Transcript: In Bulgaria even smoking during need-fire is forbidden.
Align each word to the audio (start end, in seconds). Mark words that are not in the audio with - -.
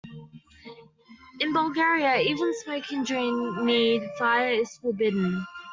In 1.39 1.53
Bulgaria 1.53 2.17
even 2.21 2.59
smoking 2.63 3.03
during 3.03 3.63
need-fire 3.63 4.49
is 4.49 4.75
forbidden. 4.77 5.45